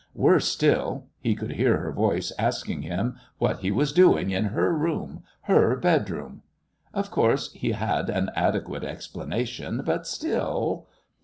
Worse 0.15 0.47
still 0.47 1.09
he 1.19 1.37
would 1.39 1.51
hear 1.51 1.77
her 1.77 1.91
voice 1.91 2.31
asking 2.39 2.81
him 2.81 3.17
what 3.37 3.59
he 3.59 3.69
was 3.69 3.93
doing 3.93 4.31
in 4.31 4.45
her 4.45 4.75
room 4.75 5.21
her 5.41 5.75
bedroom. 5.75 6.41
Of 6.91 7.11
course, 7.11 7.53
he 7.53 7.73
had 7.73 8.09
an 8.09 8.31
adequate 8.35 8.83
explanation, 8.83 9.83
but 9.85 10.07
still 10.07 10.87